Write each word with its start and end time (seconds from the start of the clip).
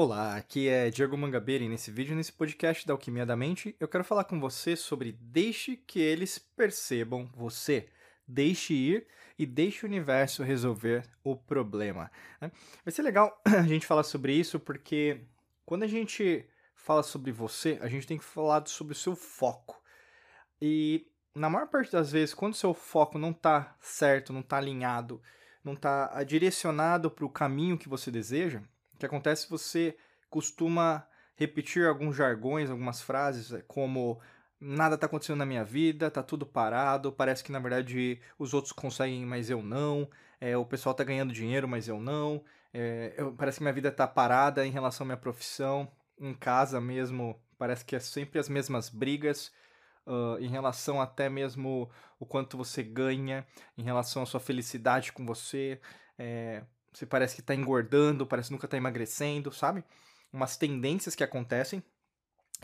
Olá, 0.00 0.36
aqui 0.36 0.68
é 0.68 0.90
Diego 0.90 1.18
Mangabeira 1.18 1.64
e 1.64 1.68
nesse 1.68 1.90
vídeo, 1.90 2.14
nesse 2.14 2.32
podcast 2.32 2.86
da 2.86 2.94
Alquimia 2.94 3.26
da 3.26 3.34
Mente, 3.36 3.74
eu 3.80 3.88
quero 3.88 4.04
falar 4.04 4.22
com 4.22 4.38
você 4.38 4.76
sobre 4.76 5.10
deixe 5.10 5.76
que 5.76 5.98
eles 5.98 6.38
percebam 6.38 7.28
você. 7.34 7.88
Deixe 8.24 8.72
ir 8.74 9.08
e 9.36 9.44
deixe 9.44 9.84
o 9.84 9.88
universo 9.88 10.44
resolver 10.44 11.02
o 11.24 11.34
problema. 11.34 12.12
né? 12.40 12.52
Vai 12.84 12.92
ser 12.92 13.02
legal 13.02 13.42
a 13.44 13.62
gente 13.62 13.88
falar 13.88 14.04
sobre 14.04 14.32
isso 14.32 14.60
porque 14.60 15.22
quando 15.66 15.82
a 15.82 15.88
gente 15.88 16.48
fala 16.76 17.02
sobre 17.02 17.32
você, 17.32 17.76
a 17.82 17.88
gente 17.88 18.06
tem 18.06 18.18
que 18.18 18.24
falar 18.24 18.68
sobre 18.68 18.92
o 18.92 18.96
seu 18.96 19.16
foco. 19.16 19.82
E 20.62 21.08
na 21.34 21.50
maior 21.50 21.66
parte 21.66 21.90
das 21.90 22.12
vezes, 22.12 22.34
quando 22.36 22.52
o 22.52 22.56
seu 22.56 22.72
foco 22.72 23.18
não 23.18 23.32
está 23.32 23.76
certo, 23.80 24.32
não 24.32 24.42
está 24.42 24.58
alinhado, 24.58 25.20
não 25.64 25.72
está 25.72 26.22
direcionado 26.22 27.10
para 27.10 27.24
o 27.24 27.28
caminho 27.28 27.76
que 27.76 27.88
você 27.88 28.12
deseja, 28.12 28.62
o 28.98 29.00
que 29.00 29.06
acontece 29.06 29.48
você 29.48 29.96
costuma 30.28 31.06
repetir 31.36 31.86
alguns 31.86 32.16
jargões, 32.16 32.68
algumas 32.68 33.00
frases, 33.00 33.52
é, 33.52 33.62
como 33.62 34.20
nada 34.60 34.96
está 34.96 35.06
acontecendo 35.06 35.38
na 35.38 35.46
minha 35.46 35.64
vida, 35.64 36.10
tá 36.10 36.20
tudo 36.20 36.44
parado, 36.44 37.12
parece 37.12 37.44
que 37.44 37.52
na 37.52 37.60
verdade 37.60 38.20
os 38.36 38.52
outros 38.52 38.72
conseguem, 38.72 39.24
mas 39.24 39.48
eu 39.48 39.62
não, 39.62 40.10
é, 40.40 40.56
o 40.56 40.66
pessoal 40.66 40.90
está 40.90 41.04
ganhando 41.04 41.32
dinheiro, 41.32 41.68
mas 41.68 41.86
eu 41.86 42.00
não, 42.00 42.42
é, 42.74 43.14
eu, 43.16 43.32
parece 43.32 43.58
que 43.58 43.62
minha 43.62 43.72
vida 43.72 43.88
está 43.88 44.04
parada 44.04 44.66
em 44.66 44.70
relação 44.72 45.04
à 45.04 45.06
minha 45.06 45.16
profissão, 45.16 45.88
em 46.18 46.34
casa 46.34 46.80
mesmo, 46.80 47.40
parece 47.56 47.84
que 47.84 47.94
é 47.94 48.00
sempre 48.00 48.40
as 48.40 48.48
mesmas 48.48 48.88
brigas, 48.88 49.52
uh, 50.08 50.40
em 50.40 50.48
relação 50.48 51.00
até 51.00 51.28
mesmo 51.28 51.88
o 52.18 52.26
quanto 52.26 52.56
você 52.56 52.82
ganha, 52.82 53.46
em 53.76 53.84
relação 53.84 54.24
à 54.24 54.26
sua 54.26 54.40
felicidade 54.40 55.12
com 55.12 55.24
você, 55.24 55.80
é, 56.18 56.64
você 56.92 57.06
parece 57.06 57.34
que 57.34 57.40
está 57.40 57.54
engordando, 57.54 58.26
parece 58.26 58.48
que 58.48 58.52
nunca 58.54 58.66
está 58.66 58.76
emagrecendo, 58.76 59.52
sabe? 59.52 59.84
Umas 60.32 60.56
tendências 60.56 61.14
que 61.14 61.24
acontecem, 61.24 61.82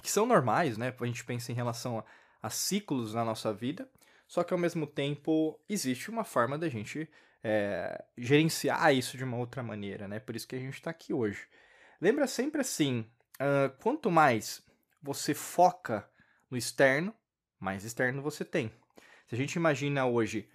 que 0.03 0.11
são 0.11 0.27
normais, 0.27 0.77
né? 0.77 0.94
A 0.98 1.06
gente 1.06 1.25
pensa 1.25 1.53
em 1.53 1.55
relação 1.55 1.98
a, 1.98 2.05
a 2.42 2.50
ciclos 2.50 3.14
na 3.14 3.25
nossa 3.25 3.53
vida, 3.53 3.89
só 4.27 4.42
que 4.42 4.53
ao 4.53 4.58
mesmo 4.58 4.86
tempo 4.86 5.58
existe 5.69 6.11
uma 6.11 6.25
forma 6.25 6.58
da 6.58 6.69
gente 6.69 7.08
é, 7.42 8.03
gerenciar 8.16 8.94
isso 8.94 9.16
de 9.16 9.25
uma 9.25 9.36
outra 9.36 9.62
maneira, 9.62 10.08
né? 10.08 10.19
Por 10.19 10.34
isso 10.34 10.48
que 10.48 10.56
a 10.56 10.59
gente 10.59 10.75
está 10.75 10.91
aqui 10.91 11.12
hoje. 11.12 11.47
Lembra 12.00 12.27
sempre 12.27 12.61
assim: 12.61 13.06
uh, 13.34 13.70
quanto 13.83 14.11
mais 14.11 14.62
você 15.03 15.34
foca 15.34 16.09
no 16.50 16.56
externo, 16.56 17.14
mais 17.61 17.84
externo 17.84 18.22
você 18.22 18.44
tem. 18.44 18.72
Se 19.27 19.34
a 19.34 19.38
gente 19.38 19.55
imagina 19.55 20.06
hoje 20.06 20.48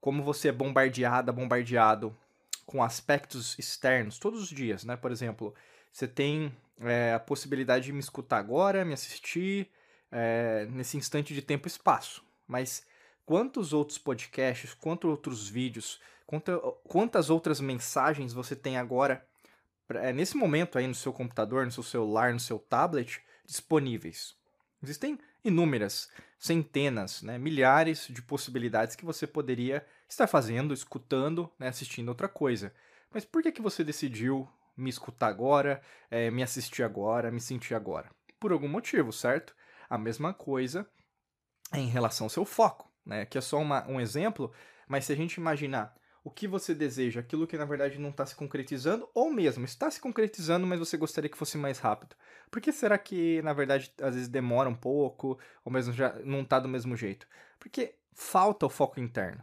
como 0.00 0.22
você 0.22 0.48
é 0.48 0.52
bombardeada, 0.52 1.30
bombardeado 1.30 2.16
com 2.70 2.84
aspectos 2.84 3.58
externos 3.58 4.16
todos 4.16 4.40
os 4.40 4.48
dias, 4.48 4.84
né? 4.84 4.96
Por 4.96 5.10
exemplo, 5.10 5.52
você 5.92 6.06
tem 6.06 6.54
é, 6.80 7.12
a 7.12 7.18
possibilidade 7.18 7.86
de 7.86 7.92
me 7.92 7.98
escutar 7.98 8.38
agora, 8.38 8.84
me 8.84 8.94
assistir 8.94 9.68
é, 10.08 10.68
nesse 10.70 10.96
instante 10.96 11.34
de 11.34 11.42
tempo 11.42 11.66
e 11.66 11.68
espaço. 11.68 12.22
Mas 12.46 12.86
quantos 13.26 13.72
outros 13.72 13.98
podcasts, 13.98 14.72
quantos 14.72 15.10
outros 15.10 15.48
vídeos, 15.48 16.00
quanta, 16.24 16.56
quantas 16.84 17.28
outras 17.28 17.60
mensagens 17.60 18.32
você 18.32 18.54
tem 18.54 18.76
agora, 18.76 19.26
é, 19.88 20.12
nesse 20.12 20.36
momento 20.36 20.78
aí 20.78 20.86
no 20.86 20.94
seu 20.94 21.12
computador, 21.12 21.64
no 21.64 21.72
seu 21.72 21.82
celular, 21.82 22.32
no 22.32 22.38
seu 22.38 22.60
tablet, 22.60 23.20
disponíveis? 23.44 24.36
Existem 24.80 25.18
inúmeras, 25.44 26.08
centenas, 26.40 27.22
né, 27.22 27.38
milhares 27.38 28.06
de 28.08 28.22
possibilidades 28.22 28.96
que 28.96 29.04
você 29.04 29.26
poderia 29.26 29.86
estar 30.08 30.26
fazendo, 30.26 30.72
escutando, 30.72 31.52
né, 31.58 31.68
assistindo 31.68 32.08
outra 32.08 32.28
coisa. 32.28 32.72
Mas 33.12 33.26
por 33.26 33.42
que, 33.42 33.52
que 33.52 33.60
você 33.60 33.84
decidiu 33.84 34.48
me 34.74 34.88
escutar 34.88 35.28
agora, 35.28 35.82
é, 36.10 36.30
me 36.30 36.42
assistir 36.42 36.82
agora, 36.82 37.30
me 37.30 37.40
sentir 37.40 37.74
agora? 37.74 38.10
Por 38.40 38.52
algum 38.52 38.68
motivo, 38.68 39.12
certo? 39.12 39.54
A 39.88 39.98
mesma 39.98 40.32
coisa 40.32 40.88
em 41.74 41.88
relação 41.88 42.24
ao 42.24 42.30
seu 42.30 42.46
foco, 42.46 42.90
né? 43.04 43.26
Que 43.26 43.36
é 43.36 43.40
só 43.42 43.58
uma, 43.58 43.86
um 43.86 44.00
exemplo, 44.00 44.50
mas 44.88 45.04
se 45.04 45.12
a 45.12 45.16
gente 45.16 45.34
imaginar 45.34 45.94
o 46.22 46.30
que 46.30 46.46
você 46.46 46.74
deseja, 46.74 47.20
aquilo 47.20 47.46
que 47.46 47.56
na 47.56 47.64
verdade 47.64 47.98
não 47.98 48.10
está 48.10 48.26
se 48.26 48.34
concretizando, 48.34 49.08
ou 49.14 49.32
mesmo 49.32 49.64
está 49.64 49.90
se 49.90 50.00
concretizando, 50.00 50.66
mas 50.66 50.78
você 50.78 50.96
gostaria 50.96 51.30
que 51.30 51.36
fosse 51.36 51.56
mais 51.56 51.78
rápido. 51.78 52.14
Por 52.50 52.60
que 52.60 52.72
será 52.72 52.98
que 52.98 53.40
na 53.42 53.52
verdade 53.52 53.92
às 54.00 54.14
vezes 54.14 54.28
demora 54.28 54.68
um 54.68 54.74
pouco, 54.74 55.38
ou 55.64 55.72
mesmo 55.72 55.92
já 55.92 56.14
não 56.24 56.42
está 56.42 56.58
do 56.58 56.68
mesmo 56.68 56.96
jeito? 56.96 57.26
Porque 57.58 57.94
falta 58.12 58.66
o 58.66 58.70
foco 58.70 59.00
interno. 59.00 59.42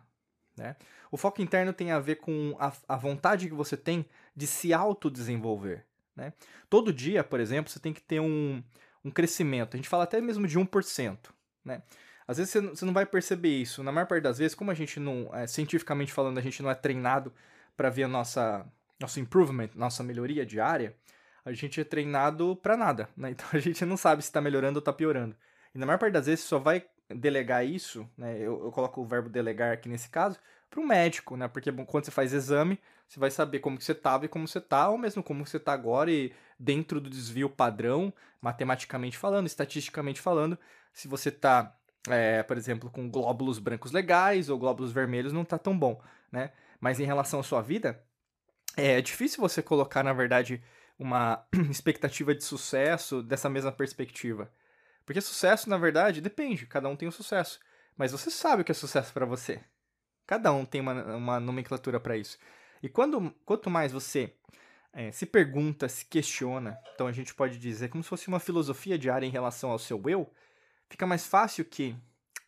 Né? 0.55 0.75
O 1.11 1.17
foco 1.17 1.41
interno 1.41 1.73
tem 1.73 1.91
a 1.91 1.99
ver 1.99 2.15
com 2.15 2.55
a, 2.59 2.71
a 2.87 2.95
vontade 2.95 3.47
que 3.47 3.53
você 3.53 3.77
tem 3.77 4.05
de 4.35 4.45
se 4.45 4.73
autodesenvolver. 4.73 5.85
Né? 6.15 6.33
Todo 6.69 6.93
dia, 6.93 7.23
por 7.23 7.39
exemplo, 7.39 7.71
você 7.71 7.79
tem 7.79 7.93
que 7.93 8.01
ter 8.01 8.19
um, 8.19 8.63
um 9.03 9.11
crescimento. 9.11 9.75
A 9.75 9.77
gente 9.77 9.89
fala 9.89 10.03
até 10.03 10.19
mesmo 10.19 10.47
de 10.47 10.59
1%. 10.59 11.17
Né? 11.63 11.81
Às 12.27 12.37
vezes 12.37 12.53
você 12.53 12.85
não 12.85 12.93
vai 12.93 13.05
perceber 13.05 13.55
isso. 13.55 13.81
Na 13.83 13.91
maior 13.91 14.05
parte 14.05 14.23
das 14.23 14.37
vezes, 14.37 14.53
como 14.53 14.69
a 14.69 14.73
gente 14.73 14.99
não, 14.99 15.29
é, 15.33 15.47
cientificamente 15.47 16.11
falando, 16.11 16.37
a 16.37 16.41
gente 16.41 16.61
não 16.61 16.69
é 16.69 16.75
treinado 16.75 17.33
para 17.75 17.89
ver 17.89 18.03
a 18.03 18.07
nossa 18.07 18.65
nosso 18.99 19.19
improvement, 19.19 19.69
nossa 19.75 20.03
melhoria 20.03 20.45
diária, 20.45 20.95
a 21.45 21.53
gente 21.53 21.79
é 21.79 21.83
treinado 21.83 22.55
para 22.57 22.75
nada, 22.75 23.09
né? 23.15 23.29
Então 23.37 23.47
a 23.53 23.59
gente 23.59 23.85
não 23.85 23.95
sabe 23.95 24.21
se 24.21 24.29
está 24.29 24.41
melhorando 24.41 24.77
ou 24.77 24.79
está 24.79 24.91
piorando. 24.91 25.35
E 25.73 25.77
na 25.77 25.85
maior 25.85 25.99
parte 25.99 26.13
das 26.13 26.25
vezes 26.25 26.43
só 26.43 26.59
vai 26.59 26.83
delegar 27.09 27.65
isso, 27.65 28.09
né? 28.17 28.37
Eu, 28.37 28.65
eu 28.65 28.71
coloco 28.71 29.01
o 29.01 29.05
verbo 29.05 29.29
delegar 29.29 29.73
aqui 29.73 29.87
nesse 29.87 30.09
caso, 30.09 30.37
para 30.69 30.79
o 30.79 30.85
médico, 30.85 31.37
né? 31.37 31.47
Porque 31.47 31.71
bom, 31.71 31.85
quando 31.85 32.05
você 32.05 32.11
faz 32.11 32.33
exame, 32.33 32.79
você 33.07 33.19
vai 33.19 33.31
saber 33.31 33.59
como 33.59 33.77
que 33.77 33.85
você 33.85 33.93
estava 33.93 34.25
e 34.25 34.27
como 34.27 34.47
você 34.47 34.57
está, 34.57 34.89
ou 34.89 34.97
mesmo 34.97 35.23
como 35.23 35.45
você 35.45 35.57
está 35.57 35.71
agora 35.73 36.11
e 36.11 36.33
dentro 36.59 36.99
do 36.99 37.09
desvio 37.09 37.49
padrão, 37.49 38.13
matematicamente 38.41 39.17
falando, 39.17 39.47
estatisticamente 39.47 40.19
falando, 40.19 40.57
se 40.91 41.07
você 41.07 41.29
está 41.29 41.76
é, 42.09 42.43
por 42.43 42.57
exemplo, 42.57 42.89
com 42.89 43.09
glóbulos 43.09 43.59
brancos 43.59 43.91
legais 43.91 44.49
ou 44.49 44.57
glóbulos 44.57 44.91
vermelhos 44.91 45.33
não 45.33 45.41
está 45.41 45.57
tão 45.57 45.77
bom, 45.77 46.01
né? 46.31 46.51
Mas 46.79 46.99
em 46.99 47.05
relação 47.05 47.39
à 47.39 47.43
sua 47.43 47.61
vida, 47.61 48.03
é 48.75 49.01
difícil 49.01 49.41
você 49.41 49.61
colocar, 49.61 50.03
na 50.03 50.13
verdade, 50.13 50.63
uma 50.99 51.45
expectativa 51.69 52.33
de 52.33 52.43
sucesso 52.43 53.21
dessa 53.23 53.49
mesma 53.49 53.71
perspectiva. 53.71 54.51
Porque 55.05 55.21
sucesso, 55.21 55.69
na 55.69 55.77
verdade, 55.77 56.21
depende, 56.21 56.65
cada 56.65 56.89
um 56.89 56.95
tem 56.95 57.07
um 57.07 57.11
sucesso. 57.11 57.59
Mas 57.95 58.11
você 58.11 58.29
sabe 58.29 58.61
o 58.61 58.65
que 58.65 58.71
é 58.71 58.75
sucesso 58.75 59.11
para 59.11 59.25
você. 59.25 59.63
Cada 60.27 60.51
um 60.51 60.65
tem 60.65 60.81
uma, 60.81 61.15
uma 61.15 61.39
nomenclatura 61.39 61.99
para 61.99 62.17
isso. 62.17 62.37
E 62.83 62.89
quando, 62.89 63.31
quanto 63.45 63.69
mais 63.69 63.91
você 63.91 64.35
é, 64.93 65.11
se 65.11 65.25
pergunta, 65.25 65.87
se 65.87 66.05
questiona, 66.05 66.77
então 66.93 67.07
a 67.07 67.11
gente 67.11 67.33
pode 67.33 67.57
dizer 67.57 67.89
como 67.89 68.03
se 68.03 68.09
fosse 68.09 68.27
uma 68.27 68.39
filosofia 68.39 68.97
diária 68.97 69.25
em 69.25 69.31
relação 69.31 69.71
ao 69.71 69.79
seu 69.79 70.01
eu, 70.07 70.29
fica 70.89 71.05
mais 71.05 71.25
fácil 71.25 71.65
que 71.65 71.95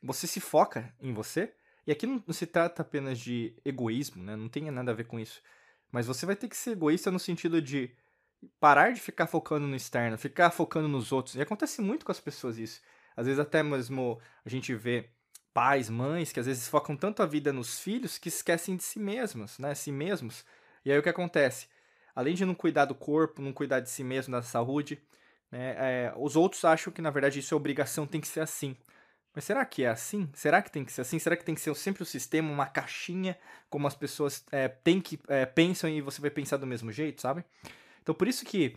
você 0.01 0.27
se 0.27 0.39
foca 0.39 0.93
em 1.01 1.13
você. 1.13 1.53
E 1.85 1.91
aqui 1.91 2.05
não, 2.05 2.23
se 2.31 2.45
trata 2.45 2.81
apenas 2.81 3.19
de 3.19 3.53
egoísmo, 3.65 4.23
né? 4.23 4.35
Não 4.35 4.47
tem 4.47 4.69
nada 4.69 4.91
a 4.91 4.95
ver 4.95 5.05
com 5.05 5.19
isso. 5.19 5.41
Mas 5.91 6.05
você 6.05 6.25
vai 6.25 6.35
ter 6.35 6.47
que 6.47 6.57
ser 6.57 6.71
egoísta 6.71 7.09
no 7.09 7.19
sentido 7.19 7.61
de 7.61 7.91
parar 8.59 8.91
de 8.91 9.01
ficar 9.01 9.27
focando 9.27 9.67
no 9.67 9.75
externo, 9.75 10.17
ficar 10.17 10.51
focando 10.51 10.87
nos 10.87 11.11
outros. 11.11 11.35
E 11.35 11.41
acontece 11.41 11.81
muito 11.81 12.05
com 12.05 12.11
as 12.11 12.19
pessoas 12.19 12.57
isso. 12.57 12.81
Às 13.15 13.25
vezes 13.25 13.39
até 13.39 13.61
mesmo 13.63 14.19
a 14.45 14.49
gente 14.49 14.73
vê 14.75 15.09
pais, 15.53 15.89
mães 15.89 16.31
que 16.31 16.39
às 16.39 16.45
vezes 16.45 16.67
focam 16.67 16.95
tanto 16.95 17.21
a 17.21 17.25
vida 17.25 17.51
nos 17.51 17.79
filhos 17.79 18.17
que 18.17 18.29
esquecem 18.29 18.77
de 18.77 18.83
si 18.83 18.99
mesmos, 18.99 19.57
né? 19.59 19.73
Si 19.75 19.91
mesmos. 19.91 20.45
E 20.85 20.91
aí 20.91 20.97
o 20.97 21.03
que 21.03 21.09
acontece? 21.09 21.67
Além 22.15 22.35
de 22.35 22.45
não 22.45 22.55
cuidar 22.55 22.85
do 22.85 22.95
corpo, 22.95 23.41
não 23.41 23.51
cuidar 23.51 23.79
de 23.79 23.89
si 23.89 24.03
mesmo, 24.03 24.31
da 24.31 24.41
saúde, 24.41 25.01
né? 25.51 25.75
É, 25.77 26.13
os 26.15 26.35
outros 26.35 26.63
acham 26.65 26.91
que, 26.91 27.01
na 27.01 27.09
verdade, 27.09 27.39
isso 27.39 27.53
é 27.53 27.57
obrigação, 27.57 28.05
tem 28.05 28.21
que 28.21 28.27
ser 28.27 28.41
assim. 28.41 28.75
Mas 29.33 29.43
será 29.43 29.63
que 29.65 29.83
é 29.83 29.89
assim? 29.89 30.29
Será 30.33 30.61
que 30.61 30.71
tem 30.71 30.83
que 30.83 30.91
ser 30.91 31.01
assim? 31.01 31.19
Será 31.19 31.37
que 31.37 31.45
tem 31.45 31.55
que 31.55 31.61
ser 31.61 31.73
sempre 31.75 32.03
o 32.03 32.05
sistema, 32.05 32.51
uma 32.51 32.65
caixinha, 32.65 33.37
como 33.69 33.87
as 33.87 33.95
pessoas 33.95 34.43
é, 34.51 34.67
tem 34.67 34.99
que, 34.99 35.19
é, 35.27 35.45
pensam 35.45 35.89
e 35.89 36.01
você 36.01 36.19
vai 36.19 36.29
pensar 36.29 36.57
do 36.57 36.67
mesmo 36.67 36.91
jeito, 36.91 37.21
sabe? 37.21 37.43
Então, 38.01 38.15
por 38.15 38.27
isso 38.27 38.45
que 38.45 38.75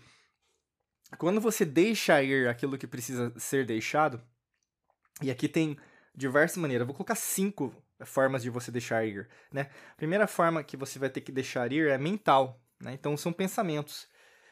quando 1.19 1.41
você 1.41 1.65
deixa 1.65 2.23
ir 2.23 2.49
aquilo 2.49 2.79
que 2.79 2.87
precisa 2.87 3.33
ser 3.39 3.67
deixado, 3.67 4.21
e 5.23 5.31
aqui 5.31 5.49
tem 5.49 5.77
diversas 6.15 6.59
maneiras, 6.59 6.83
eu 6.83 6.87
vou 6.87 6.95
colocar 6.95 7.15
cinco 7.15 7.75
formas 8.05 8.43
de 8.43 8.51
você 8.51 8.71
deixar 8.71 9.05
ir, 9.07 9.29
né? 9.53 9.71
A 9.93 9.97
primeira 9.97 10.27
forma 10.27 10.63
que 10.63 10.77
você 10.77 10.99
vai 10.99 11.09
ter 11.09 11.21
que 11.21 11.33
deixar 11.33 11.73
ir 11.73 11.89
é 11.89 11.97
mental, 11.97 12.61
né? 12.81 12.93
Então, 12.93 13.17
são 13.17 13.33
pensamentos. 13.33 14.09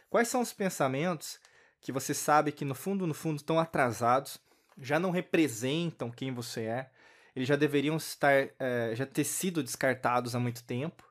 Quais 0.08 0.28
são 0.28 0.40
os 0.40 0.52
pensamentos 0.52 1.38
que 1.80 1.92
você 1.92 2.12
sabe 2.12 2.52
que 2.52 2.64
no 2.64 2.74
fundo, 2.74 3.06
no 3.06 3.14
fundo, 3.14 3.36
estão 3.36 3.58
atrasados, 3.58 4.38
já 4.78 4.98
não 4.98 5.10
representam 5.10 6.10
quem 6.10 6.32
você 6.32 6.62
é, 6.62 6.90
eles 7.34 7.48
já 7.48 7.56
deveriam 7.56 7.96
estar, 7.96 8.48
é, 8.58 8.92
já 8.94 9.06
ter 9.06 9.24
sido 9.24 9.62
descartados 9.62 10.34
há 10.34 10.40
muito 10.40 10.64
tempo, 10.64 11.04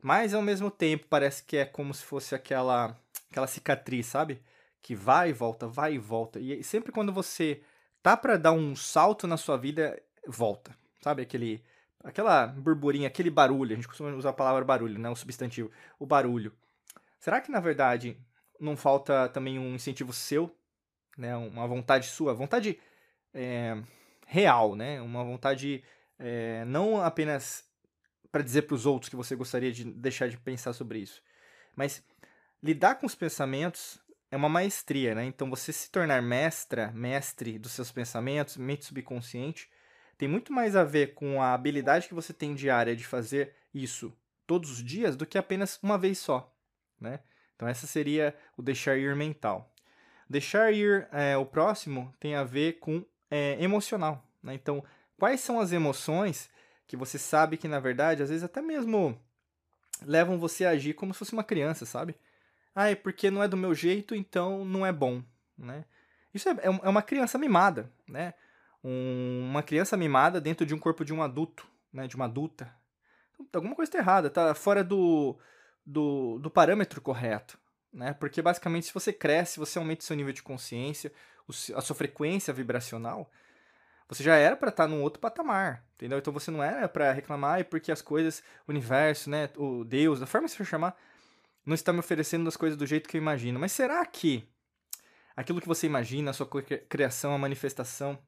mas 0.00 0.34
ao 0.34 0.42
mesmo 0.42 0.70
tempo 0.70 1.06
parece 1.08 1.42
que 1.42 1.56
é 1.56 1.64
como 1.64 1.94
se 1.94 2.04
fosse 2.04 2.34
aquela, 2.34 2.96
aquela 3.30 3.46
cicatriz, 3.46 4.06
sabe? 4.06 4.42
Que 4.82 4.94
vai 4.94 5.30
e 5.30 5.32
volta, 5.32 5.66
vai 5.66 5.94
e 5.94 5.98
volta. 5.98 6.38
E 6.38 6.62
sempre 6.62 6.92
quando 6.92 7.12
você 7.12 7.62
tá 8.02 8.16
para 8.16 8.36
dar 8.36 8.52
um 8.52 8.76
salto 8.76 9.26
na 9.26 9.38
sua 9.38 9.56
vida, 9.56 9.98
volta. 10.26 10.76
Sabe 11.00 11.22
aquele 11.22 11.64
aquela 12.02 12.46
burburinha, 12.46 13.08
aquele 13.08 13.30
barulho, 13.30 13.72
a 13.72 13.76
gente 13.76 13.88
costuma 13.88 14.10
usar 14.10 14.28
a 14.30 14.34
palavra 14.34 14.62
barulho, 14.62 14.98
né? 14.98 15.08
o 15.08 15.16
substantivo, 15.16 15.70
o 15.98 16.04
barulho. 16.04 16.52
Será 17.18 17.40
que 17.40 17.50
na 17.50 17.60
verdade 17.60 18.18
não 18.64 18.76
falta 18.76 19.28
também 19.28 19.58
um 19.58 19.74
incentivo 19.74 20.12
seu, 20.12 20.54
né? 21.16 21.36
Uma 21.36 21.66
vontade 21.66 22.06
sua, 22.06 22.34
vontade 22.34 22.78
é, 23.32 23.76
real, 24.26 24.74
né? 24.74 25.00
Uma 25.00 25.22
vontade 25.22 25.84
é, 26.18 26.64
não 26.64 27.00
apenas 27.02 27.68
para 28.32 28.42
dizer 28.42 28.62
para 28.62 28.74
os 28.74 28.86
outros 28.86 29.08
que 29.08 29.16
você 29.16 29.36
gostaria 29.36 29.70
de 29.72 29.84
deixar 29.84 30.28
de 30.28 30.36
pensar 30.38 30.72
sobre 30.72 30.98
isso, 30.98 31.22
mas 31.76 32.02
lidar 32.62 32.96
com 32.96 33.06
os 33.06 33.14
pensamentos 33.14 34.00
é 34.30 34.36
uma 34.36 34.48
maestria, 34.48 35.14
né? 35.14 35.24
Então 35.24 35.48
você 35.48 35.72
se 35.72 35.90
tornar 35.90 36.20
mestra, 36.20 36.90
mestre 36.92 37.58
dos 37.58 37.72
seus 37.72 37.92
pensamentos, 37.92 38.56
mente 38.56 38.84
subconsciente, 38.84 39.70
tem 40.18 40.28
muito 40.28 40.52
mais 40.52 40.74
a 40.74 40.82
ver 40.82 41.14
com 41.14 41.40
a 41.40 41.54
habilidade 41.54 42.08
que 42.08 42.14
você 42.14 42.32
tem 42.32 42.54
diária 42.54 42.96
de 42.96 43.04
fazer 43.04 43.54
isso 43.72 44.12
todos 44.46 44.70
os 44.70 44.82
dias 44.82 45.16
do 45.16 45.26
que 45.26 45.38
apenas 45.38 45.78
uma 45.82 45.96
vez 45.96 46.18
só, 46.18 46.52
né? 47.00 47.20
Então 47.54 47.68
essa 47.68 47.86
seria 47.86 48.34
o 48.56 48.62
deixar 48.62 48.96
ir 48.96 49.14
mental. 49.14 49.72
Deixar 50.28 50.72
ir 50.72 51.08
é, 51.12 51.36
o 51.36 51.46
próximo 51.46 52.12
tem 52.18 52.34
a 52.34 52.44
ver 52.44 52.74
com 52.74 53.04
é, 53.30 53.62
emocional, 53.62 54.24
né? 54.42 54.54
Então 54.54 54.82
quais 55.18 55.40
são 55.40 55.60
as 55.60 55.72
emoções 55.72 56.50
que 56.86 56.96
você 56.96 57.18
sabe 57.18 57.56
que 57.56 57.68
na 57.68 57.80
verdade 57.80 58.22
às 58.22 58.28
vezes 58.28 58.44
até 58.44 58.60
mesmo 58.60 59.18
levam 60.02 60.38
você 60.38 60.64
a 60.64 60.70
agir 60.70 60.94
como 60.94 61.12
se 61.12 61.18
fosse 61.18 61.32
uma 61.32 61.44
criança, 61.44 61.86
sabe? 61.86 62.16
Ah, 62.74 62.90
é 62.90 62.94
porque 62.94 63.30
não 63.30 63.42
é 63.42 63.48
do 63.48 63.56
meu 63.56 63.74
jeito, 63.74 64.14
então 64.14 64.64
não 64.64 64.84
é 64.84 64.92
bom, 64.92 65.22
né? 65.56 65.84
Isso 66.34 66.48
é, 66.48 66.52
é, 66.52 66.66
é 66.66 66.88
uma 66.88 67.02
criança 67.02 67.38
mimada, 67.38 67.90
né? 68.08 68.34
Um, 68.82 69.48
uma 69.48 69.62
criança 69.62 69.96
mimada 69.96 70.40
dentro 70.40 70.66
de 70.66 70.74
um 70.74 70.78
corpo 70.78 71.04
de 71.04 71.14
um 71.14 71.22
adulto, 71.22 71.66
né? 71.92 72.08
De 72.08 72.16
uma 72.16 72.24
adulta. 72.24 72.74
Então, 73.38 73.60
alguma 73.60 73.76
coisa 73.76 73.88
está 73.88 73.98
errada, 73.98 74.28
tá 74.28 74.54
fora 74.54 74.82
do, 74.82 75.38
do, 75.84 76.38
do 76.38 76.50
parâmetro 76.50 77.00
correto, 77.00 77.58
né? 77.92 78.14
Porque 78.14 78.40
basicamente 78.40 78.86
se 78.86 78.94
você 78.94 79.12
cresce, 79.12 79.58
você 79.58 79.78
aumenta 79.78 80.02
o 80.02 80.04
seu 80.04 80.16
nível 80.16 80.32
de 80.32 80.42
consciência, 80.42 81.12
a 81.74 81.80
sua 81.80 81.94
frequência 81.94 82.52
vibracional, 82.52 83.30
você 84.08 84.22
já 84.22 84.36
era 84.36 84.56
para 84.56 84.68
estar 84.68 84.84
tá 84.84 84.88
num 84.88 85.02
outro 85.02 85.20
patamar, 85.20 85.84
entendeu? 85.94 86.18
Então 86.18 86.32
você 86.32 86.50
não 86.50 86.62
era 86.62 86.88
para 86.88 87.12
reclamar 87.12 87.64
porque 87.64 87.90
as 87.90 88.02
coisas, 88.02 88.42
o 88.66 88.70
universo, 88.70 89.30
né, 89.30 89.48
o 89.56 89.84
Deus, 89.84 90.20
da 90.20 90.26
forma 90.26 90.46
que 90.46 90.54
você 90.54 90.64
chamar, 90.64 90.96
não 91.64 91.74
está 91.74 91.92
me 91.92 92.00
oferecendo 92.00 92.46
as 92.48 92.56
coisas 92.56 92.76
do 92.78 92.86
jeito 92.86 93.08
que 93.08 93.16
eu 93.16 93.20
imagino. 93.20 93.58
Mas 93.58 93.72
será 93.72 94.04
que 94.04 94.46
aquilo 95.34 95.60
que 95.60 95.68
você 95.68 95.86
imagina, 95.86 96.30
a 96.30 96.34
sua 96.34 96.48
criação, 96.88 97.34
a 97.34 97.38
manifestação, 97.38 98.18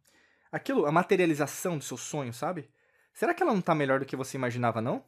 aquilo, 0.50 0.86
a 0.86 0.92
materialização 0.92 1.76
do 1.76 1.84
seu 1.84 1.96
sonho, 1.96 2.32
sabe? 2.32 2.70
Será 3.12 3.34
que 3.34 3.42
ela 3.42 3.52
não 3.52 3.60
está 3.60 3.74
melhor 3.74 4.00
do 4.00 4.06
que 4.06 4.16
você 4.16 4.36
imaginava, 4.36 4.80
não? 4.80 5.04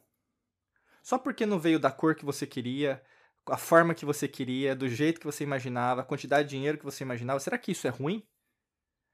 Só 1.01 1.17
porque 1.17 1.45
não 1.45 1.59
veio 1.59 1.79
da 1.79 1.91
cor 1.91 2.15
que 2.15 2.25
você 2.25 2.45
queria, 2.45 3.01
a 3.47 3.57
forma 3.57 3.93
que 3.93 4.05
você 4.05 4.27
queria, 4.27 4.75
do 4.75 4.87
jeito 4.87 5.19
que 5.19 5.25
você 5.25 5.43
imaginava, 5.43 6.01
a 6.01 6.05
quantidade 6.05 6.47
de 6.47 6.55
dinheiro 6.55 6.77
que 6.77 6.85
você 6.85 7.03
imaginava, 7.03 7.39
será 7.39 7.57
que 7.57 7.71
isso 7.71 7.87
é 7.87 7.89
ruim? 7.89 8.23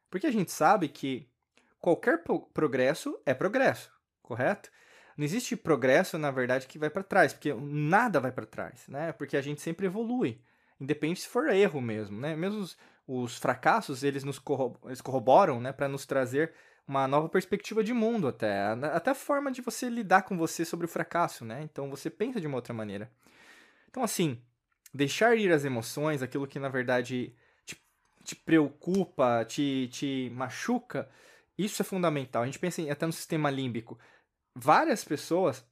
Porque 0.10 0.28
a 0.28 0.32
gente 0.32 0.52
sabe 0.52 0.88
que 0.90 1.30
qualquer 1.80 2.24
progresso 2.54 3.20
é 3.26 3.34
progresso, 3.34 3.92
correto? 4.22 4.70
Não 5.18 5.24
existe 5.24 5.56
progresso, 5.56 6.18
na 6.18 6.32
verdade, 6.32 6.68
que 6.68 6.78
vai 6.78 6.90
para 6.90 7.04
trás, 7.04 7.34
porque 7.34 7.54
nada 7.54 8.20
vai 8.20 8.31
para 8.31 8.46
trás, 8.46 8.88
né? 8.88 9.14
Porque 9.14 9.38
a 9.38 9.42
gente 9.42 9.62
sempre 9.62 9.86
evolui, 9.86 10.42
independente 10.80 11.22
se 11.22 11.28
for 11.28 11.48
erro 11.50 11.80
mesmo, 11.80 12.20
né? 12.20 12.36
Mesmo 12.36 12.60
os, 12.60 12.78
os 13.08 13.38
fracassos, 13.38 14.04
eles 14.04 14.24
nos 14.24 14.42
eles 14.86 15.02
corroboram, 15.02 15.62
né, 15.62 15.72
para 15.72 15.88
nos 15.88 16.06
trazer 16.06 16.54
uma 16.88 17.08
nova 17.08 17.28
perspectiva 17.28 17.84
de 17.84 17.94
mundo 17.94 18.28
até, 18.28 18.68
até 18.94 19.12
a 19.12 19.16
forma 19.16 19.52
de 19.52 19.62
você 19.62 19.90
lidar 19.90 20.24
com 20.24 20.38
você 20.38 20.64
sobre 20.64 20.86
o 20.86 20.90
fracasso, 20.90 21.44
né? 21.44 21.62
Então 21.64 21.90
você 21.90 22.10
pensa 22.10 22.40
de 22.40 22.48
uma 22.48 22.58
outra 22.58 22.74
maneira. 22.74 23.12
Então 23.90 24.04
assim, 24.04 24.40
deixar 24.94 25.36
ir 25.36 25.52
as 25.52 25.66
emoções, 25.66 26.22
aquilo 26.22 26.48
que 26.48 26.60
na 26.60 26.70
verdade 26.70 27.34
te, 27.66 27.78
te 28.24 28.36
preocupa, 28.36 29.44
te, 29.46 29.90
te 29.92 30.32
machuca, 30.34 31.10
isso 31.58 31.82
é 31.82 31.86
fundamental. 31.86 32.44
A 32.44 32.46
gente 32.46 32.60
pensa 32.60 32.82
em, 32.82 32.90
até 32.92 33.06
no 33.06 33.14
sistema 33.14 33.50
límbico 33.50 33.98
várias 34.54 35.04
pessoas 35.04 35.66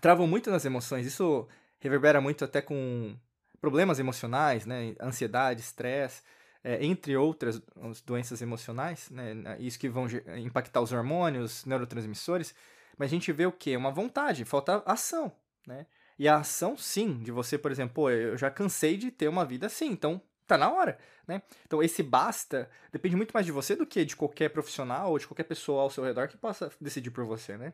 travam 0.00 0.26
muito 0.26 0.50
nas 0.50 0.64
emoções. 0.64 1.06
Isso 1.06 1.48
reverbera 1.78 2.20
muito 2.20 2.44
até 2.44 2.62
com 2.62 3.16
problemas 3.60 3.98
emocionais, 3.98 4.66
né? 4.66 4.94
Ansiedade, 5.00 5.60
estresse, 5.60 6.22
é, 6.62 6.84
entre 6.84 7.16
outras 7.16 7.62
doenças 8.04 8.42
emocionais, 8.42 9.08
né? 9.10 9.56
Isso 9.58 9.78
que 9.78 9.88
vão 9.88 10.06
impactar 10.36 10.80
os 10.80 10.92
hormônios, 10.92 11.64
neurotransmissores. 11.64 12.54
Mas 12.96 13.10
a 13.10 13.10
gente 13.10 13.30
vê 13.32 13.46
o 13.46 13.52
quê? 13.52 13.76
Uma 13.76 13.90
vontade, 13.90 14.44
falta 14.44 14.82
ação, 14.84 15.32
né? 15.66 15.86
E 16.18 16.26
a 16.26 16.38
ação, 16.38 16.76
sim, 16.76 17.22
de 17.22 17.30
você, 17.30 17.56
por 17.56 17.70
exemplo, 17.70 17.94
pô, 17.94 18.10
eu 18.10 18.36
já 18.36 18.50
cansei 18.50 18.96
de 18.96 19.10
ter 19.10 19.28
uma 19.28 19.44
vida 19.44 19.66
assim, 19.66 19.86
então 19.86 20.20
tá 20.48 20.58
na 20.58 20.72
hora, 20.72 20.98
né? 21.28 21.42
Então 21.64 21.80
esse 21.80 22.02
basta 22.02 22.68
depende 22.90 23.14
muito 23.14 23.30
mais 23.30 23.46
de 23.46 23.52
você 23.52 23.76
do 23.76 23.86
que 23.86 24.04
de 24.04 24.16
qualquer 24.16 24.48
profissional 24.48 25.12
ou 25.12 25.18
de 25.18 25.28
qualquer 25.28 25.44
pessoa 25.44 25.82
ao 25.82 25.90
seu 25.90 26.02
redor 26.02 26.26
que 26.26 26.36
possa 26.36 26.72
decidir 26.80 27.12
por 27.12 27.24
você, 27.24 27.56
né? 27.56 27.72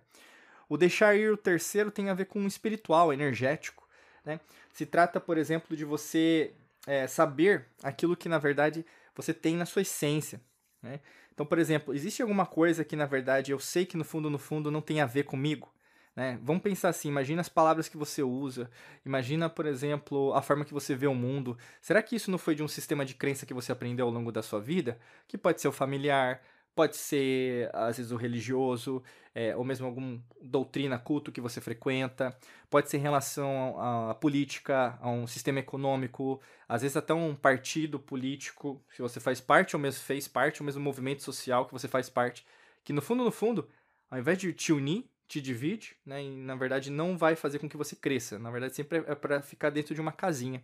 O 0.68 0.76
deixar 0.76 1.14
ir 1.14 1.30
o 1.30 1.36
terceiro 1.36 1.90
tem 1.90 2.10
a 2.10 2.14
ver 2.14 2.26
com 2.26 2.40
o 2.40 2.46
espiritual, 2.46 3.12
energético, 3.12 3.88
né? 4.24 4.40
Se 4.72 4.84
trata, 4.84 5.20
por 5.20 5.38
exemplo, 5.38 5.74
de 5.74 5.84
você 5.84 6.52
é, 6.86 7.06
saber 7.06 7.66
aquilo 7.82 8.16
que 8.16 8.28
na 8.28 8.38
verdade 8.38 8.84
você 9.14 9.32
tem 9.32 9.56
na 9.56 9.66
sua 9.66 9.82
essência, 9.82 10.40
né? 10.82 11.00
Então, 11.32 11.44
por 11.44 11.58
exemplo, 11.58 11.92
existe 11.92 12.22
alguma 12.22 12.46
coisa 12.46 12.84
que 12.84 12.94
na 12.94 13.06
verdade 13.06 13.50
eu 13.50 13.58
sei 13.58 13.84
que 13.84 13.96
no 13.96 14.04
fundo, 14.04 14.30
no 14.30 14.38
fundo 14.38 14.70
não 14.70 14.80
tem 14.80 15.00
a 15.00 15.06
ver 15.06 15.24
comigo? 15.24 15.74
Né? 16.14 16.38
Vamos 16.42 16.62
pensar 16.62 16.90
assim, 16.90 17.08
imagina 17.08 17.40
as 17.40 17.48
palavras 17.48 17.88
que 17.88 17.96
você 17.96 18.22
usa, 18.22 18.70
imagina, 19.04 19.50
por 19.50 19.66
exemplo, 19.66 20.32
a 20.32 20.40
forma 20.40 20.64
que 20.64 20.72
você 20.72 20.94
vê 20.94 21.08
o 21.08 21.14
mundo. 21.14 21.58
Será 21.80 22.00
que 22.02 22.14
isso 22.14 22.30
não 22.30 22.38
foi 22.38 22.54
de 22.54 22.62
um 22.62 22.68
sistema 22.68 23.04
de 23.04 23.14
crença 23.14 23.44
que 23.44 23.52
você 23.52 23.72
aprendeu 23.72 24.06
ao 24.06 24.12
longo 24.12 24.30
da 24.30 24.42
sua 24.42 24.60
vida? 24.60 24.96
Que 25.26 25.36
pode 25.36 25.60
ser 25.60 25.66
o 25.66 25.72
familiar, 25.72 26.40
pode 26.74 26.96
ser, 26.96 27.70
às 27.72 27.96
vezes, 27.96 28.12
o 28.12 28.16
religioso, 28.16 29.02
é, 29.34 29.54
ou 29.56 29.64
mesmo 29.64 29.86
alguma 29.86 30.22
doutrina, 30.40 30.98
culto 30.98 31.32
que 31.32 31.40
você 31.40 31.60
frequenta, 31.60 32.36
pode 32.70 32.90
ser 32.90 32.98
em 32.98 33.00
relação 33.00 33.80
à 33.80 34.14
política, 34.14 34.98
a 35.00 35.10
um 35.10 35.26
sistema 35.26 35.60
econômico, 35.60 36.40
às 36.68 36.82
vezes 36.82 36.96
até 36.96 37.12
um 37.12 37.34
partido 37.34 37.98
político, 37.98 38.82
se 38.90 39.02
você 39.02 39.20
faz 39.20 39.40
parte 39.40 39.74
ou 39.76 39.80
mesmo 39.80 40.02
fez 40.02 40.28
parte, 40.28 40.62
ou 40.62 40.66
mesmo 40.66 40.82
movimento 40.82 41.22
social 41.22 41.66
que 41.66 41.72
você 41.72 41.88
faz 41.88 42.08
parte, 42.08 42.46
que 42.82 42.92
no 42.92 43.02
fundo, 43.02 43.24
no 43.24 43.32
fundo, 43.32 43.68
ao 44.10 44.18
invés 44.18 44.38
de 44.38 44.52
te 44.52 44.72
unir, 44.72 45.08
te 45.26 45.40
divide, 45.40 45.96
né? 46.04 46.22
E 46.22 46.30
na 46.30 46.54
verdade 46.54 46.90
não 46.90 47.16
vai 47.16 47.34
fazer 47.34 47.58
com 47.58 47.68
que 47.68 47.76
você 47.76 47.96
cresça. 47.96 48.38
Na 48.38 48.50
verdade, 48.50 48.74
sempre 48.74 48.98
é 48.98 49.14
para 49.14 49.40
ficar 49.42 49.70
dentro 49.70 49.94
de 49.94 50.00
uma 50.00 50.12
casinha. 50.12 50.62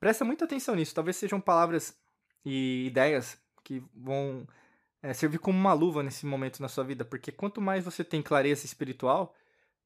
Presta 0.00 0.24
muita 0.24 0.44
atenção 0.44 0.74
nisso. 0.74 0.94
Talvez 0.94 1.16
sejam 1.16 1.40
palavras 1.40 1.96
e 2.44 2.86
ideias 2.86 3.38
que 3.62 3.82
vão 3.94 4.46
é, 5.02 5.12
servir 5.12 5.38
como 5.38 5.58
uma 5.58 5.72
luva 5.72 6.02
nesse 6.02 6.24
momento 6.24 6.60
na 6.60 6.68
sua 6.68 6.84
vida, 6.84 7.04
porque 7.04 7.32
quanto 7.32 7.60
mais 7.60 7.84
você 7.84 8.04
tem 8.04 8.22
clareza 8.22 8.64
espiritual, 8.64 9.34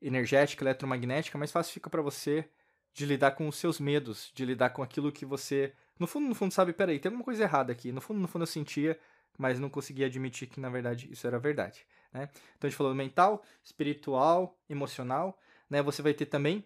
energética, 0.01 0.63
eletromagnética, 0.63 1.39
mais 1.39 1.51
fácil 1.51 1.73
fica 1.73 1.89
para 1.89 2.03
você 2.03 2.49
de 2.93 3.07
lidar 3.07 3.33
com 3.33 3.49
os 3.49 3.57
seus 3.57 3.81
medos, 3.81 4.31
de 4.35 4.45
lidar 4.45 4.71
com 4.71 4.83
aquilo 4.83 5.11
que 5.11 5.25
você, 5.25 5.73
no 5.99 6.07
fundo, 6.07 6.29
no 6.29 6.35
fundo, 6.35 6.53
sabe, 6.53 6.73
peraí, 6.73 6.99
tem 6.99 7.09
alguma 7.09 7.25
coisa 7.25 7.43
errada 7.43 7.73
aqui. 7.73 7.93
No 7.93 8.01
fundo, 8.01 8.21
no 8.21 8.29
fundo 8.29 8.43
eu 8.43 8.47
sentia, 8.47 8.99
mas 9.39 9.59
não 9.59 9.69
conseguia 9.69 10.07
admitir 10.07 10.49
que 10.49 10.61
na 10.61 10.69
verdade 10.69 11.11
isso 11.11 11.27
era 11.27 11.39
verdade. 11.39 11.87
Né? 12.13 12.29
Então 12.57 12.67
a 12.67 12.71
gente 12.71 12.77
falou 12.77 12.95
mental, 12.95 13.43
espiritual, 13.63 14.59
emocional. 14.69 15.39
Né? 15.69 15.83
Você 15.83 16.03
vai 16.03 16.15
ter 16.15 16.27
também 16.27 16.65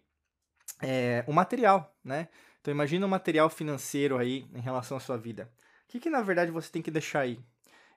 é, 0.80 1.24
o 1.26 1.32
material. 1.32 1.96
Né? 2.04 2.28
Então 2.60 2.72
imagina 2.72 3.06
o 3.06 3.08
material 3.08 3.48
financeiro 3.50 4.18
aí 4.18 4.46
em 4.54 4.60
relação 4.60 4.96
à 4.96 5.00
sua 5.00 5.16
vida. 5.16 5.50
O 5.84 5.92
que, 5.92 5.98
que 5.98 6.10
na 6.10 6.22
verdade 6.22 6.52
você 6.52 6.70
tem 6.70 6.82
que 6.82 6.90
deixar 6.90 7.20
aí? 7.20 7.40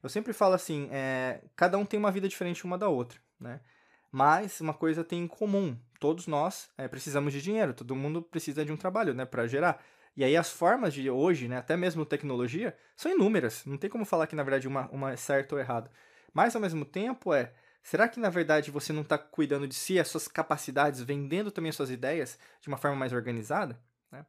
Eu 0.03 0.09
sempre 0.09 0.33
falo 0.33 0.53
assim, 0.53 0.89
é, 0.91 1.41
cada 1.55 1.77
um 1.77 1.85
tem 1.85 1.97
uma 1.97 2.11
vida 2.11 2.27
diferente 2.27 2.65
uma 2.65 2.77
da 2.77 2.89
outra, 2.89 3.17
né? 3.39 3.61
Mas 4.11 4.59
uma 4.61 4.73
coisa 4.73 5.03
tem 5.03 5.23
em 5.23 5.27
comum, 5.27 5.75
todos 5.99 6.27
nós 6.27 6.69
é, 6.77 6.87
precisamos 6.87 7.33
de 7.33 7.41
dinheiro, 7.41 7.73
todo 7.73 7.95
mundo 7.95 8.21
precisa 8.21 8.63
de 8.63 8.71
um 8.71 8.77
trabalho, 8.77 9.13
né, 9.13 9.25
para 9.25 9.47
gerar. 9.47 9.83
E 10.15 10.23
aí 10.23 10.37
as 10.37 10.51
formas 10.51 10.93
de 10.93 11.09
hoje, 11.09 11.47
né, 11.47 11.57
até 11.57 11.75
mesmo 11.75 12.05
tecnologia, 12.05 12.77
são 12.95 13.11
inúmeras. 13.11 13.65
Não 13.65 13.77
tem 13.77 13.89
como 13.89 14.05
falar 14.05 14.27
que 14.27 14.35
na 14.35 14.43
verdade 14.43 14.67
uma, 14.67 14.87
uma 14.89 15.13
é 15.13 15.15
certa 15.15 15.55
ou 15.55 15.61
errada. 15.61 15.89
Mas 16.31 16.55
ao 16.55 16.61
mesmo 16.61 16.85
tempo 16.85 17.33
é, 17.33 17.53
será 17.81 18.07
que 18.07 18.19
na 18.19 18.29
verdade 18.29 18.69
você 18.69 18.93
não 18.93 19.01
está 19.01 19.17
cuidando 19.17 19.67
de 19.67 19.73
si, 19.73 19.99
as 19.99 20.09
suas 20.09 20.27
capacidades, 20.27 21.01
vendendo 21.01 21.49
também 21.49 21.69
as 21.69 21.75
suas 21.75 21.89
ideias 21.89 22.37
de 22.61 22.67
uma 22.67 22.77
forma 22.77 22.97
mais 22.97 23.13
organizada? 23.13 23.79
Né? 24.11 24.23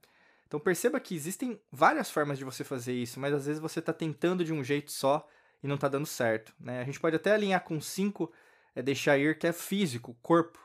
Então 0.46 0.58
perceba 0.58 0.98
que 0.98 1.14
existem 1.14 1.60
várias 1.70 2.10
formas 2.10 2.38
de 2.38 2.44
você 2.44 2.64
fazer 2.64 2.94
isso, 2.94 3.20
mas 3.20 3.34
às 3.34 3.44
vezes 3.44 3.60
você 3.60 3.80
está 3.80 3.92
tentando 3.92 4.44
de 4.44 4.52
um 4.52 4.64
jeito 4.64 4.90
só 4.90 5.28
e 5.64 5.66
não 5.66 5.76
está 5.76 5.88
dando 5.88 6.04
certo. 6.06 6.54
Né? 6.60 6.82
A 6.82 6.84
gente 6.84 7.00
pode 7.00 7.16
até 7.16 7.32
alinhar 7.32 7.64
com 7.64 7.80
cinco, 7.80 8.30
é 8.74 8.82
deixar 8.82 9.16
ir, 9.16 9.38
que 9.38 9.46
é 9.46 9.52
físico, 9.52 10.14
corpo. 10.22 10.58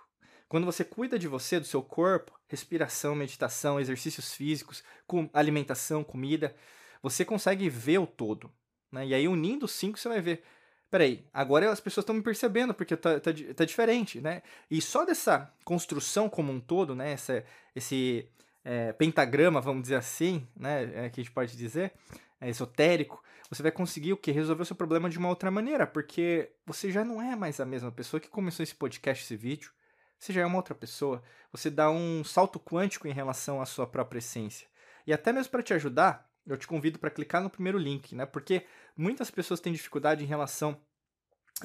Quando 0.50 0.66
você 0.66 0.84
cuida 0.84 1.18
de 1.18 1.26
você, 1.26 1.58
do 1.58 1.66
seu 1.66 1.82
corpo, 1.82 2.38
respiração, 2.50 3.16
meditação, 3.16 3.80
exercícios 3.80 4.34
físicos, 4.34 4.84
com 5.08 5.30
alimentação, 5.34 6.04
comida, 6.04 6.54
você 7.02 7.24
consegue 7.24 7.70
ver 7.70 8.00
o 8.00 8.06
todo. 8.06 8.52
Né? 8.92 9.08
E 9.08 9.14
aí, 9.14 9.28
unindo 9.28 9.66
os 9.66 9.72
cinco, 9.72 9.98
você 9.98 10.10
vai 10.10 10.20
ver 10.20 10.44
peraí, 10.92 11.24
agora 11.32 11.72
as 11.72 11.80
pessoas 11.80 12.02
estão 12.02 12.16
me 12.16 12.24
percebendo 12.24 12.74
porque 12.74 12.98
tá, 12.98 13.20
tá, 13.20 13.32
tá, 13.56 13.64
diferente, 13.64 14.20
né? 14.20 14.42
E 14.72 14.82
só 14.82 15.06
dessa 15.06 15.54
construção 15.64 16.28
como 16.28 16.52
um 16.52 16.60
todo, 16.60 16.96
né? 16.96 17.12
Essa, 17.12 17.46
esse, 17.76 18.28
é, 18.64 18.94
pentagrama, 18.94 19.62
vamos 19.62 19.84
dizer 19.84 19.96
assim, 19.96 20.48
né? 20.56 21.06
É, 21.06 21.10
que 21.10 21.22
a 21.22 21.24
gente 21.24 21.34
pode 21.34 21.56
dizer, 21.56 21.94
é, 22.40 22.50
esotérico, 22.50 23.24
você 23.50 23.64
vai 23.64 23.72
conseguir 23.72 24.14
o 24.14 24.18
que? 24.18 24.32
Resolver 24.32 24.62
o 24.62 24.66
seu 24.66 24.76
problema 24.76 25.10
de 25.10 25.18
uma 25.18 25.30
outra 25.30 25.50
maneira, 25.50 25.88
porque 25.88 26.52
você 26.66 26.92
já 26.92 27.04
não 27.04 27.22
é 27.22 27.36
mais 27.36 27.60
a 27.60 27.66
mesma 27.66 27.92
pessoa 27.92 28.20
que 28.20 28.30
começou 28.30 28.64
esse 28.64 28.76
podcast, 28.76 29.24
esse 29.24 29.36
vídeo. 29.36 29.72
Você 30.20 30.32
já 30.34 30.42
é 30.42 30.46
uma 30.46 30.58
outra 30.58 30.76
pessoa. 30.76 31.24
Você 31.52 31.70
dá 31.70 31.90
um 31.90 32.24
salto 32.24 32.60
quântico 32.60 33.08
em 33.08 33.14
relação 33.14 33.62
à 33.62 33.66
sua 33.66 33.88
própria 33.88 34.20
essência. 34.20 34.68
E 35.08 35.14
até 35.14 35.32
mesmo 35.34 35.50
para 35.50 35.64
te 35.64 35.74
ajudar, 35.74 36.30
eu 36.46 36.58
te 36.58 36.68
convido 36.68 37.00
para 37.00 37.10
clicar 37.10 37.42
no 37.42 37.50
primeiro 37.50 37.78
link, 37.78 38.14
né? 38.14 38.26
Porque 38.26 38.66
muitas 38.96 39.32
pessoas 39.32 39.60
têm 39.60 39.74
dificuldade 39.74 40.24
em 40.24 40.28
relação 40.28 40.80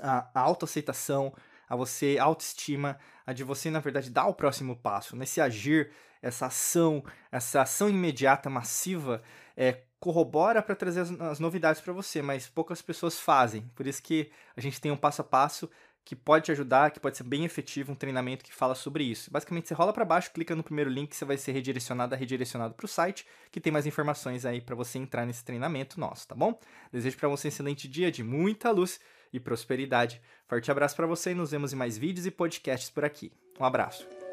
à 0.00 0.40
autoaceitação, 0.40 1.34
a 1.68 1.76
você 1.76 2.18
autoestima, 2.18 2.98
a 3.26 3.32
de 3.32 3.44
você, 3.44 3.70
na 3.70 3.80
verdade, 3.80 4.10
dar 4.10 4.26
o 4.26 4.34
próximo 4.34 4.76
passo, 4.76 5.16
nesse 5.16 5.40
agir, 5.40 5.90
essa 6.22 6.46
ação, 6.46 7.04
essa 7.30 7.62
ação 7.62 7.88
imediata, 7.88 8.48
massiva, 8.48 9.22
é, 9.56 9.82
corrobora 10.00 10.62
para 10.62 10.74
trazer 10.74 11.00
as, 11.00 11.10
as 11.20 11.40
novidades 11.40 11.80
para 11.80 11.92
você, 11.92 12.22
mas 12.22 12.46
poucas 12.48 12.82
pessoas 12.82 13.18
fazem. 13.20 13.62
Por 13.74 13.86
isso 13.86 14.02
que 14.02 14.30
a 14.56 14.60
gente 14.60 14.80
tem 14.80 14.90
um 14.90 14.96
passo 14.96 15.22
a 15.22 15.24
passo 15.24 15.68
que 16.04 16.14
pode 16.14 16.44
te 16.44 16.52
ajudar, 16.52 16.90
que 16.90 17.00
pode 17.00 17.16
ser 17.16 17.22
bem 17.22 17.44
efetivo, 17.44 17.90
um 17.90 17.94
treinamento 17.94 18.44
que 18.44 18.52
fala 18.52 18.74
sobre 18.74 19.04
isso. 19.04 19.30
Basicamente, 19.30 19.68
você 19.68 19.74
rola 19.74 19.92
para 19.92 20.04
baixo, 20.04 20.30
clica 20.32 20.54
no 20.54 20.62
primeiro 20.62 20.90
link, 20.90 21.16
você 21.16 21.24
vai 21.24 21.38
ser 21.38 21.52
redirecionado, 21.52 22.14
redirecionado 22.14 22.74
para 22.74 22.84
o 22.84 22.88
site, 22.88 23.26
que 23.50 23.58
tem 23.58 23.72
mais 23.72 23.86
informações 23.86 24.44
aí 24.44 24.60
para 24.60 24.76
você 24.76 24.98
entrar 24.98 25.24
nesse 25.24 25.42
treinamento 25.42 25.98
nosso, 25.98 26.28
tá 26.28 26.34
bom? 26.34 26.58
Desejo 26.92 27.16
para 27.16 27.28
você 27.28 27.48
um 27.48 27.50
excelente 27.50 27.88
dia 27.88 28.12
de 28.12 28.22
muita 28.22 28.70
luz 28.70 29.00
e 29.34 29.40
prosperidade. 29.40 30.22
Forte 30.48 30.70
abraço 30.70 30.94
para 30.94 31.06
você 31.06 31.32
e 31.32 31.34
nos 31.34 31.50
vemos 31.50 31.72
em 31.72 31.76
mais 31.76 31.98
vídeos 31.98 32.24
e 32.24 32.30
podcasts 32.30 32.88
por 32.88 33.04
aqui. 33.04 33.32
Um 33.58 33.64
abraço. 33.64 34.23